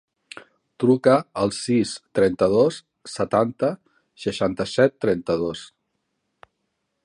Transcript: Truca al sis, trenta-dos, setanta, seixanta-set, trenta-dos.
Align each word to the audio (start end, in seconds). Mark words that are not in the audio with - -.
Truca 0.83 1.11
al 1.41 1.51
sis, 1.57 1.91
trenta-dos, 2.19 2.79
setanta, 3.17 3.69
seixanta-set, 4.25 4.97
trenta-dos. 5.07 5.63